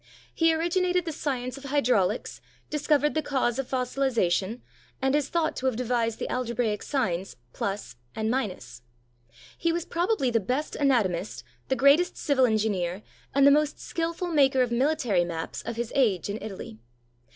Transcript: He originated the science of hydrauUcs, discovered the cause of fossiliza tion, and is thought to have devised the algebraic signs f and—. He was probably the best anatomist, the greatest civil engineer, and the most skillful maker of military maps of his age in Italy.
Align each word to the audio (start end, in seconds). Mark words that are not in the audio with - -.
He 0.33 0.51
originated 0.51 1.05
the 1.05 1.11
science 1.11 1.59
of 1.59 1.65
hydrauUcs, 1.65 2.39
discovered 2.71 3.13
the 3.13 3.21
cause 3.21 3.59
of 3.59 3.69
fossiliza 3.69 4.31
tion, 4.31 4.63
and 4.99 5.15
is 5.15 5.29
thought 5.29 5.55
to 5.57 5.67
have 5.67 5.75
devised 5.75 6.17
the 6.17 6.27
algebraic 6.27 6.81
signs 6.81 7.35
f 7.53 7.95
and—. 8.15 8.33
He 9.59 9.71
was 9.71 9.85
probably 9.85 10.31
the 10.31 10.39
best 10.39 10.75
anatomist, 10.75 11.43
the 11.67 11.75
greatest 11.75 12.17
civil 12.17 12.47
engineer, 12.47 13.03
and 13.35 13.45
the 13.45 13.51
most 13.51 13.79
skillful 13.79 14.29
maker 14.29 14.63
of 14.63 14.71
military 14.71 15.23
maps 15.23 15.61
of 15.61 15.75
his 15.75 15.91
age 15.95 16.31
in 16.31 16.39
Italy. 16.41 16.79